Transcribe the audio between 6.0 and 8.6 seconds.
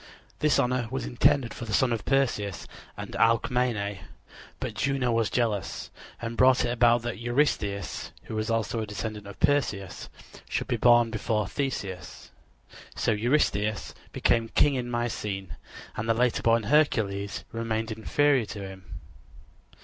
and brought it about that Eurystheus, who was